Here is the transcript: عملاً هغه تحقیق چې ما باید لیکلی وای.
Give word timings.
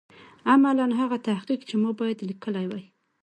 عملاً 0.51 0.87
هغه 1.01 1.17
تحقیق 1.29 1.59
چې 1.69 1.75
ما 1.81 1.91
باید 1.99 2.19
لیکلی 2.29 2.65
وای. 2.67 2.83